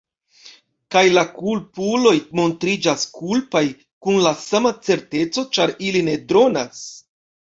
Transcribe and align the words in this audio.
Kaj 0.93 1.01
la 1.15 1.23
kulpuloj 1.33 2.13
montriĝas 2.39 3.03
kulpaj 3.17 3.61
kun 4.07 4.17
la 4.23 4.31
sama 4.45 4.71
certeco 4.87 5.45
ĉar 5.59 5.75
ili 5.89 6.03
ne 6.09 6.17
dronas. 6.33 6.81